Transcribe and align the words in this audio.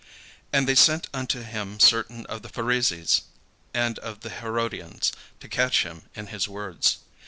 And 0.51 0.67
they 0.67 0.73
send 0.73 1.05
unto 1.13 1.43
him 1.43 1.79
certain 1.79 2.25
of 2.25 2.41
the 2.41 2.49
Pharisees 2.49 3.21
and 3.71 3.99
of 3.99 4.21
the 4.21 4.31
Herodians, 4.31 5.11
to 5.41 5.47
catch 5.47 5.83
him 5.83 6.09
in 6.15 6.25
his 6.25 6.47
words. 6.47 6.97